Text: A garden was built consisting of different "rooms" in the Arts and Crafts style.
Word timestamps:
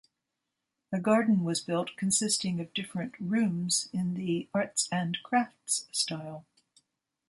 A 0.91 0.99
garden 0.99 1.43
was 1.43 1.61
built 1.61 1.91
consisting 1.95 2.59
of 2.59 2.73
different 2.73 3.13
"rooms" 3.19 3.87
in 3.93 4.15
the 4.15 4.49
Arts 4.51 4.89
and 4.91 5.15
Crafts 5.21 5.85
style. 5.91 6.43